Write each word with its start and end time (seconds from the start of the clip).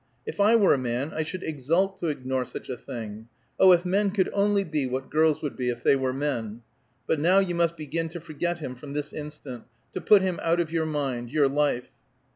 If 0.25 0.39
I 0.39 0.55
were 0.55 0.73
a 0.73 0.79
man 0.79 1.11
I 1.13 1.21
should 1.21 1.43
exult 1.43 1.99
to 1.99 2.07
ignore 2.07 2.43
such 2.43 2.69
a 2.69 2.75
thing. 2.75 3.27
Oh, 3.59 3.71
if 3.71 3.85
men 3.85 4.09
could 4.09 4.31
only 4.33 4.63
be 4.63 4.87
what 4.87 5.11
girls 5.11 5.43
would 5.43 5.55
be 5.55 5.69
if 5.69 5.83
they 5.83 5.95
were 5.95 6.11
men! 6.11 6.63
But 7.05 7.19
now 7.19 7.37
you 7.37 7.53
must 7.53 7.77
begin 7.77 8.09
to 8.09 8.19
forget 8.19 8.57
him 8.57 8.73
from 8.73 8.93
this 8.93 9.13
instant 9.13 9.65
to 9.93 10.01
put 10.01 10.23
him 10.23 10.39
out 10.41 10.59
of 10.59 10.71
your 10.71 10.87
mind 10.87 11.29
your 11.29 11.47
life." 11.47 11.91